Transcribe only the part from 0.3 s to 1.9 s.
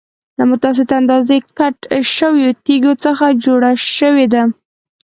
له متوسطې اندازې کټ